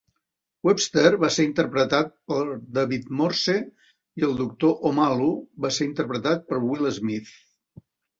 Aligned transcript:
Webster 0.67 1.09
va 1.23 1.27
ser 1.33 1.43
interpretat 1.47 2.07
per 2.31 2.37
David 2.77 3.11
Morse 3.19 3.55
i 4.21 4.25
el 4.29 4.33
doctor 4.39 4.89
Omalu 4.91 5.29
va 5.67 5.71
ser 5.77 5.89
interpretat 5.89 6.49
per 6.49 6.61
Will 6.65 6.91
Smith. 6.97 7.31